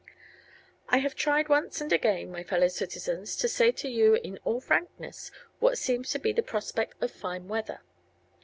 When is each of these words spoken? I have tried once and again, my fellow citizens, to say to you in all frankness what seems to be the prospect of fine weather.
I 0.89 0.97
have 0.97 1.13
tried 1.13 1.47
once 1.47 1.79
and 1.79 1.93
again, 1.93 2.31
my 2.31 2.41
fellow 2.41 2.69
citizens, 2.69 3.35
to 3.35 3.47
say 3.47 3.71
to 3.73 3.87
you 3.87 4.15
in 4.15 4.39
all 4.43 4.59
frankness 4.59 5.29
what 5.59 5.77
seems 5.77 6.09
to 6.09 6.17
be 6.17 6.33
the 6.33 6.41
prospect 6.41 6.95
of 7.03 7.11
fine 7.11 7.47
weather. 7.47 7.81